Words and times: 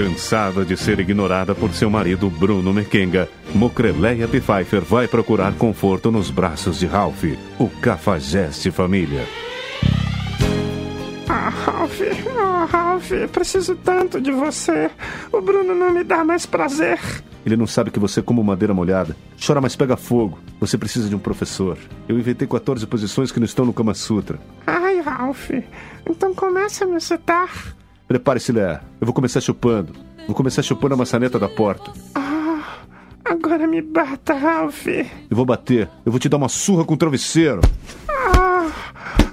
Cansada 0.00 0.64
de 0.64 0.78
ser 0.78 0.98
ignorada 0.98 1.54
por 1.54 1.74
seu 1.74 1.90
marido 1.90 2.30
Bruno 2.30 2.72
Mequenga, 2.72 3.28
Mocreleia 3.54 4.26
Pfeiffer 4.26 4.80
vai 4.80 5.06
procurar 5.06 5.52
conforto 5.52 6.10
nos 6.10 6.30
braços 6.30 6.78
de 6.78 6.86
Ralph, 6.86 7.24
o 7.58 7.68
cafajeste 7.68 8.70
família. 8.70 9.26
Ah, 11.28 11.50
Ralph, 11.50 12.00
oh, 12.34 12.64
Ralph, 12.64 13.10
preciso 13.30 13.76
tanto 13.76 14.22
de 14.22 14.32
você. 14.32 14.90
O 15.30 15.42
Bruno 15.42 15.74
não 15.74 15.92
me 15.92 16.02
dá 16.02 16.24
mais 16.24 16.46
prazer. 16.46 16.98
Ele 17.44 17.58
não 17.58 17.66
sabe 17.66 17.90
que 17.90 17.98
você 17.98 18.20
é 18.20 18.22
como 18.22 18.42
madeira 18.42 18.72
molhada. 18.72 19.14
Chora, 19.38 19.60
mas 19.60 19.76
pega 19.76 19.98
fogo. 19.98 20.38
Você 20.60 20.78
precisa 20.78 21.10
de 21.10 21.14
um 21.14 21.18
professor. 21.18 21.76
Eu 22.08 22.18
inventei 22.18 22.48
14 22.48 22.86
posições 22.86 23.30
que 23.30 23.38
não 23.38 23.44
estão 23.44 23.66
no 23.66 23.72
Kama 23.74 23.92
Sutra. 23.92 24.38
Ai, 24.66 24.98
Ralph, 25.02 25.50
então 26.08 26.34
começa 26.34 26.86
a 26.86 26.88
me 26.88 26.96
excitar. 26.96 27.76
Prepare-se, 28.10 28.50
Léa. 28.50 28.80
Eu 29.00 29.04
vou 29.06 29.14
começar 29.14 29.40
chupando. 29.40 29.92
Vou 30.26 30.34
começar 30.34 30.62
chupando 30.62 30.94
a 30.94 30.96
maçaneta 30.96 31.38
da 31.38 31.48
porta. 31.48 31.92
Ah, 32.12 32.60
agora 33.24 33.68
me 33.68 33.80
bata, 33.80 34.34
Ralph. 34.34 34.88
Eu 34.88 35.06
vou 35.36 35.44
bater. 35.44 35.88
Eu 36.04 36.10
vou 36.10 36.18
te 36.18 36.28
dar 36.28 36.36
uma 36.36 36.48
surra 36.48 36.84
com 36.84 36.94
o 36.94 36.96
travesseiro. 36.96 37.60
Ah, 38.08 38.66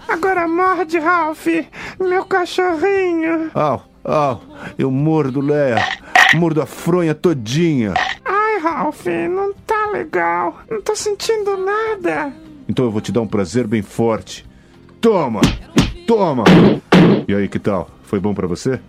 agora 0.07 0.47
morde, 0.47 0.99
Ralph. 0.99 1.47
Meu 1.99 2.23
cachorrinho. 2.25 3.49
Au, 3.55 3.83
au. 4.03 4.41
Eu 4.77 4.91
mordo, 4.91 5.41
Léa. 5.41 5.83
Mordo 6.35 6.61
a 6.61 6.67
fronha 6.67 7.15
todinha. 7.15 7.95
Ai, 8.23 8.59
Ralph, 8.59 9.07
não 9.07 9.55
tá 9.65 9.89
legal. 9.91 10.55
Não 10.69 10.83
tô 10.83 10.95
sentindo 10.95 11.57
nada. 11.57 12.31
Então 12.69 12.85
eu 12.85 12.91
vou 12.91 13.01
te 13.01 13.11
dar 13.11 13.21
um 13.21 13.27
prazer 13.27 13.65
bem 13.65 13.81
forte. 13.81 14.45
Toma! 15.01 15.41
Toma! 16.05 16.43
E 17.27 17.33
aí, 17.33 17.47
que 17.47 17.57
tal? 17.57 17.96
Foi 18.07 18.21
bom 18.21 18.33
pra 18.33 18.47
você? 18.47 18.79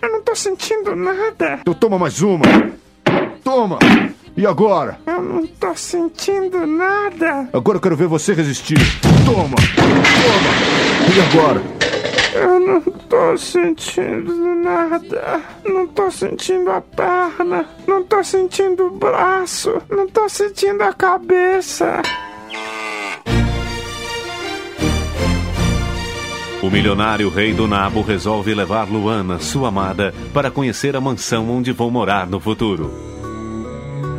Eu 0.00 0.10
não 0.10 0.22
tô 0.22 0.34
sentindo 0.34 0.96
nada. 0.96 1.58
Então 1.60 1.74
toma 1.74 1.98
mais 1.98 2.22
uma! 2.22 2.42
Toma! 3.44 3.78
E 4.34 4.46
agora? 4.46 4.98
Eu 5.06 5.20
não 5.20 5.46
tô 5.46 5.74
sentindo 5.74 6.66
nada. 6.66 7.50
Agora 7.52 7.76
eu 7.76 7.82
quero 7.82 7.94
ver 7.96 8.06
você 8.06 8.32
resistir. 8.32 8.78
Toma! 9.26 9.56
Toma! 9.76 10.52
E 11.14 11.20
agora? 11.20 11.62
Eu 12.34 12.58
não 12.60 12.80
tô 12.80 13.36
sentindo 13.36 14.34
nada. 14.54 15.42
Não 15.66 15.86
tô 15.88 16.10
sentindo 16.10 16.70
a 16.70 16.80
perna. 16.80 17.68
Não 17.86 18.02
tô 18.02 18.24
sentindo 18.24 18.86
o 18.86 18.90
braço. 18.90 19.82
Não 19.90 20.08
tô 20.08 20.30
sentindo 20.30 20.80
a 20.80 20.94
cabeça. 20.94 22.00
O 26.62 26.70
milionário 26.70 27.28
rei 27.28 27.52
do 27.52 27.66
Nabo 27.66 28.02
resolve 28.02 28.54
levar 28.54 28.88
Luana, 28.88 29.40
sua 29.40 29.66
amada, 29.66 30.14
para 30.32 30.48
conhecer 30.48 30.94
a 30.94 31.00
mansão 31.00 31.50
onde 31.50 31.72
vão 31.72 31.90
morar 31.90 32.24
no 32.24 32.38
futuro. 32.38 32.88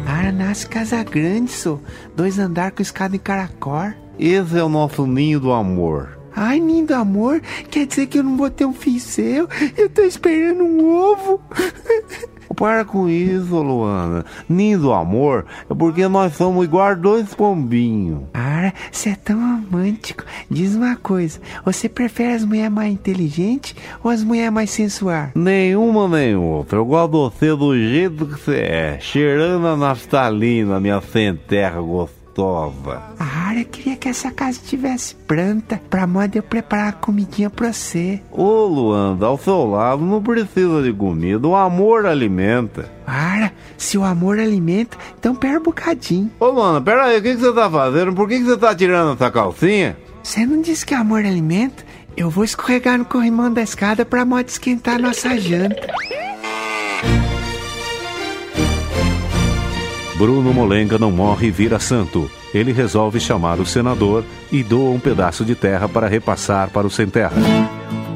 Ah, 0.05 0.29
nasce 0.29 0.67
casa 0.67 1.01
grande, 1.03 1.51
só. 1.51 1.79
Dois 2.13 2.37
andar 2.37 2.71
com 2.71 2.81
escada 2.81 3.15
em 3.15 3.19
caracol. 3.19 3.93
Esse 4.19 4.59
é 4.59 4.63
o 4.63 4.67
nosso 4.67 5.07
ninho 5.07 5.39
do 5.39 5.53
amor. 5.53 6.19
Ai, 6.35 6.59
ninho 6.59 6.85
do 6.85 6.95
amor? 6.95 7.41
Quer 7.71 7.85
dizer 7.85 8.07
que 8.07 8.19
eu 8.19 8.23
não 8.23 8.35
vou 8.35 8.49
ter 8.49 8.65
um 8.65 8.73
filho 8.73 8.99
seu? 8.99 9.47
Eu 9.77 9.87
tô 9.87 10.01
esperando 10.01 10.65
um 10.65 10.85
ovo. 10.85 11.39
Para 12.53 12.85
com 12.85 13.09
isso, 13.09 13.55
Luana. 13.61 14.25
Ninho 14.47 14.79
do 14.79 14.93
amor 14.93 15.45
é 15.69 15.73
porque 15.73 16.07
nós 16.07 16.35
somos 16.35 16.63
igual 16.65 16.95
dois 16.95 17.33
pombinhos. 17.33 18.23
Ah, 18.33 18.71
você 18.91 19.09
é 19.09 19.15
tão 19.15 19.39
romântico. 19.39 20.23
Diz 20.49 20.75
uma 20.75 20.95
coisa: 20.95 21.39
você 21.65 21.89
prefere 21.89 22.33
as 22.33 22.45
mulheres 22.45 22.71
mais 22.71 22.93
inteligentes 22.93 23.75
ou 24.03 24.11
as 24.11 24.23
mulheres 24.23 24.53
mais 24.53 24.69
sensuais? 24.71 25.31
Nenhuma 25.35 26.07
nem 26.07 26.35
outra. 26.35 26.77
Eu 26.79 26.85
gosto 26.85 27.11
de 27.11 27.17
você 27.17 27.55
do 27.55 27.75
jeito 27.75 28.25
que 28.25 28.39
você 28.39 28.57
é. 28.57 28.97
Cheirando 28.99 29.67
a 29.67 29.77
naftalina, 29.77 30.79
minha 30.79 31.01
centerra 31.01 31.81
gostosa. 31.81 32.22
Ah, 33.19 33.55
eu 33.55 33.65
queria 33.65 33.95
que 33.95 34.09
essa 34.09 34.31
casa 34.31 34.59
estivesse 34.59 35.15
pronta 35.15 35.79
pra 35.89 36.07
moda 36.07 36.37
eu 36.37 36.43
preparar 36.43 36.89
a 36.89 36.93
comidinha 36.93 37.49
pra 37.49 37.71
você. 37.71 38.21
Ô, 38.31 38.65
Luanda, 38.65 39.25
ao 39.25 39.37
seu 39.37 39.65
lado 39.65 40.03
não 40.03 40.21
precisa 40.21 40.81
de 40.81 40.91
comida. 40.91 41.47
O 41.47 41.55
amor 41.55 42.05
alimenta. 42.05 42.91
Ah, 43.05 43.51
se 43.77 43.97
o 43.97 44.03
amor 44.03 44.39
alimenta, 44.39 44.97
então 45.19 45.35
pera 45.35 45.59
um 45.59 45.63
bocadinho. 45.63 46.31
Ô, 46.39 46.47
Luana, 46.47 46.81
pera 46.81 47.05
aí, 47.05 47.19
o 47.19 47.21
que, 47.21 47.35
que 47.35 47.41
você 47.41 47.53
tá 47.53 47.69
fazendo? 47.69 48.13
Por 48.13 48.27
que, 48.27 48.39
que 48.39 48.45
você 48.45 48.57
tá 48.57 48.73
tirando 48.73 49.13
essa 49.13 49.29
calcinha? 49.29 49.97
Você 50.23 50.45
não 50.45 50.61
disse 50.61 50.85
que 50.85 50.93
amor 50.93 51.25
alimenta? 51.25 51.83
Eu 52.15 52.29
vou 52.29 52.43
escorregar 52.43 52.97
no 52.97 53.05
corrimão 53.05 53.51
da 53.51 53.61
escada 53.61 54.05
pra 54.05 54.23
moda 54.23 54.47
esquentar 54.47 54.99
nossa 54.99 55.37
janta. 55.39 55.87
Bruno 60.15 60.53
Molenga 60.53 60.99
não 60.99 61.11
morre 61.11 61.47
e 61.47 61.51
vira 61.51 61.79
santo. 61.79 62.29
Ele 62.53 62.71
resolve 62.71 63.19
chamar 63.19 63.59
o 63.59 63.65
senador 63.65 64.23
e 64.51 64.61
doa 64.61 64.91
um 64.91 64.99
pedaço 64.99 65.43
de 65.43 65.55
terra 65.55 65.89
para 65.89 66.07
repassar 66.07 66.69
para 66.69 66.85
o 66.85 66.89
sem 66.89 67.07
terra. 67.07 67.33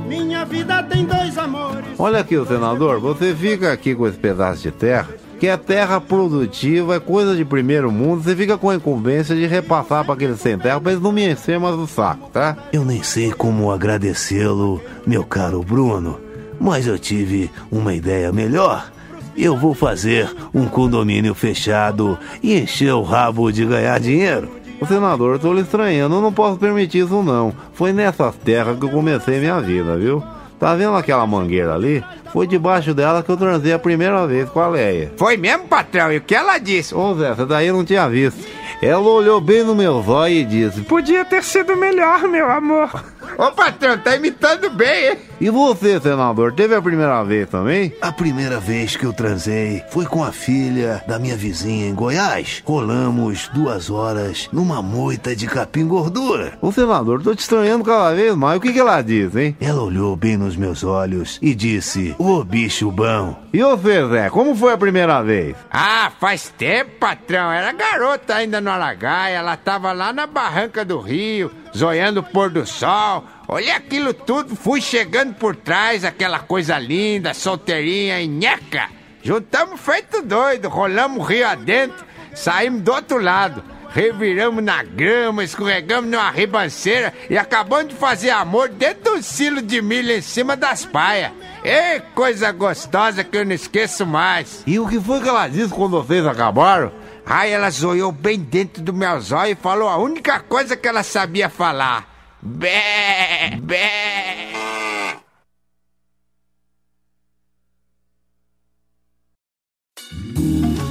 Minha 0.07 0.45
vida 0.45 0.83
tem 0.83 1.05
dois 1.05 1.37
amores. 1.37 1.85
Olha 1.97 2.19
aqui, 2.19 2.35
senador, 2.45 2.99
você 2.99 3.33
fica 3.33 3.73
aqui 3.73 3.95
com 3.95 4.07
esse 4.07 4.17
pedaço 4.17 4.61
de 4.61 4.71
terra, 4.71 5.09
que 5.39 5.47
é 5.47 5.57
terra 5.57 5.99
produtiva, 5.99 6.95
é 6.95 6.99
coisa 6.99 7.35
de 7.35 7.43
primeiro 7.43 7.91
mundo, 7.91 8.21
você 8.21 8.35
fica 8.35 8.57
com 8.57 8.69
a 8.69 8.75
incumbência 8.75 9.35
de 9.35 9.47
repassar 9.47 10.05
para 10.05 10.13
aquele 10.13 10.37
sem 10.37 10.57
terra 10.57 10.79
para 10.79 10.91
eles 10.91 11.03
não 11.03 11.11
me 11.11 11.27
encher 11.27 11.59
mais 11.59 11.75
o 11.75 11.87
saco, 11.87 12.29
tá? 12.29 12.55
Eu 12.71 12.85
nem 12.85 13.01
sei 13.01 13.31
como 13.31 13.71
agradecê-lo, 13.71 14.81
meu 15.05 15.23
caro 15.23 15.63
Bruno, 15.63 16.19
mas 16.59 16.85
eu 16.85 16.99
tive 16.99 17.49
uma 17.71 17.93
ideia 17.95 18.31
melhor 18.31 18.91
eu 19.37 19.55
vou 19.55 19.73
fazer 19.73 20.29
um 20.53 20.65
condomínio 20.65 21.33
fechado 21.33 22.17
e 22.41 22.57
encher 22.57 22.93
o 22.93 23.03
rabo 23.03 23.51
de 23.51 23.65
ganhar 23.65 23.99
dinheiro. 23.99 24.49
O 24.79 24.85
senador, 24.85 25.35
eu 25.35 25.39
tô 25.39 25.53
lhe 25.53 25.61
estranhando, 25.61 26.15
eu 26.15 26.21
não 26.21 26.31
posso 26.31 26.57
permitir 26.57 26.99
isso 27.05 27.23
não. 27.23 27.53
Foi 27.73 27.91
nessas 27.91 28.35
terras 28.35 28.77
que 28.77 28.85
eu 28.85 28.89
comecei 28.89 29.39
minha 29.39 29.59
vida, 29.59 29.97
viu? 29.97 30.23
Tá 30.59 30.75
vendo 30.75 30.95
aquela 30.95 31.25
mangueira 31.25 31.75
ali? 31.75 32.03
Foi 32.33 32.47
debaixo 32.47 32.93
dela 32.93 33.23
que 33.23 33.29
eu 33.29 33.37
transei 33.37 33.73
a 33.73 33.79
primeira 33.79 34.25
vez 34.25 34.49
com 34.49 34.59
a 34.59 34.67
Leia. 34.67 35.13
Foi 35.17 35.37
mesmo, 35.37 35.67
patrão? 35.67 36.11
E 36.11 36.17
o 36.17 36.21
que 36.21 36.35
ela 36.35 36.57
disse? 36.57 36.95
Ô 36.95 37.13
Zé, 37.15 37.29
essa 37.31 37.45
daí 37.45 37.67
eu 37.67 37.75
não 37.75 37.85
tinha 37.85 38.07
visto. 38.09 38.43
Ela 38.81 38.99
olhou 39.01 39.39
bem 39.41 39.63
no 39.63 39.75
meu 39.75 40.01
zóio 40.03 40.35
e 40.35 40.45
disse: 40.45 40.81
Podia 40.81 41.25
ter 41.25 41.43
sido 41.43 41.75
melhor, 41.75 42.27
meu 42.27 42.49
amor. 42.49 42.89
Ô 43.37 43.51
patrão, 43.51 43.95
tá 43.99 44.15
imitando 44.15 44.67
bem, 44.71 45.09
hein? 45.09 45.17
E 45.39 45.51
você, 45.51 46.01
senador, 46.01 46.51
teve 46.53 46.73
a 46.73 46.81
primeira 46.81 47.23
vez 47.23 47.47
também? 47.47 47.93
A 48.01 48.11
primeira 48.11 48.59
vez 48.59 48.95
que 48.95 49.05
eu 49.05 49.13
transei 49.13 49.83
foi 49.91 50.07
com 50.07 50.23
a 50.23 50.31
filha 50.31 51.03
da 51.07 51.19
minha 51.19 51.37
vizinha 51.37 51.87
em 51.87 51.93
Goiás. 51.93 52.63
Rolamos 52.65 53.47
duas 53.53 53.91
horas 53.91 54.49
numa 54.51 54.81
moita 54.81 55.35
de 55.35 55.45
capim 55.45 55.85
gordura. 55.85 56.57
Ô 56.59 56.71
senador, 56.71 57.21
tô 57.21 57.35
te 57.35 57.41
estranhando 57.41 57.83
cada 57.83 58.15
vez 58.15 58.35
mais. 58.35 58.57
O 58.57 58.61
que, 58.61 58.73
que 58.73 58.79
ela 58.79 59.03
disse, 59.03 59.39
hein? 59.39 59.57
Ela 59.61 59.83
olhou 59.83 60.15
bem 60.15 60.35
nos 60.35 60.55
meus 60.55 60.83
olhos 60.83 61.37
e 61.39 61.53
disse: 61.53 62.15
Ô 62.17 62.43
bicho 62.43 62.89
bom. 62.89 63.39
E 63.53 63.61
você, 63.61 64.07
Zé, 64.07 64.29
como 64.31 64.55
foi 64.55 64.73
a 64.73 64.77
primeira 64.77 65.21
vez? 65.21 65.55
Ah, 65.69 66.11
faz 66.19 66.51
tempo, 66.57 66.97
patrão. 66.99 67.51
Era 67.51 67.71
garota 67.71 68.33
ainda 68.33 68.59
no 68.59 68.71
Aragaia. 68.71 69.37
Ela 69.37 69.55
tava 69.55 69.91
lá 69.91 70.11
na 70.11 70.25
barranca 70.25 70.83
do 70.83 70.99
rio, 70.99 71.51
zoiando 71.77 72.21
o 72.21 72.23
pôr 72.23 72.49
do 72.49 72.65
sol. 72.65 73.23
Olhei 73.47 73.71
aquilo 73.71 74.13
tudo, 74.13 74.55
fui 74.55 74.81
chegando 74.81 75.35
por 75.35 75.55
trás, 75.55 76.03
aquela 76.03 76.39
coisa 76.39 76.77
linda, 76.77 77.33
solteirinha 77.33 78.19
e 78.19 78.27
nheca. 78.27 78.89
Juntamos 79.21 79.79
feito 79.79 80.21
doido, 80.21 80.69
rolamos 80.69 81.19
o 81.19 81.21
rio 81.21 81.47
adentro, 81.47 82.05
saímos 82.33 82.81
do 82.81 82.91
outro 82.91 83.21
lado. 83.21 83.63
Reviramos 83.89 84.63
na 84.63 84.83
grama, 84.83 85.43
escorregamos 85.43 86.11
numa 86.11 86.29
ribanceira 86.29 87.13
e 87.29 87.37
acabamos 87.37 87.93
de 87.93 87.95
fazer 87.95 88.29
amor 88.29 88.69
dentro 88.69 89.15
do 89.15 89.23
silo 89.23 89.61
de 89.61 89.81
milho 89.81 90.11
em 90.11 90.21
cima 90.21 90.55
das 90.55 90.85
paias. 90.85 91.31
Ei, 91.63 92.01
coisa 92.13 92.51
gostosa 92.51 93.23
que 93.23 93.37
eu 93.37 93.45
não 93.45 93.53
esqueço 93.53 94.05
mais. 94.05 94.61
E 94.67 94.77
o 94.77 94.87
que 94.87 94.99
foi 94.99 95.21
que 95.21 95.29
ela 95.29 95.47
disse 95.47 95.73
quando 95.73 96.01
vocês 96.01 96.25
acabaram? 96.25 96.91
Ai, 97.29 97.51
ela 97.51 97.69
zoiou 97.69 98.11
bem 98.11 98.39
dentro 98.39 98.81
do 98.81 98.93
meu 98.93 99.19
zóio 99.19 99.51
e 99.51 99.55
falou 99.55 99.89
a 99.89 99.97
única 99.97 100.39
coisa 100.39 100.77
que 100.77 100.87
ela 100.87 101.03
sabia 101.03 101.49
falar. 101.49 102.07
Bé, 102.41 103.59
bé. 103.61 104.56